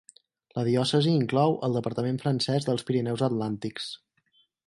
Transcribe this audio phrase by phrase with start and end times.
[0.53, 3.93] La diòcesi inclou el departament francès dels Pirineus atlàntics.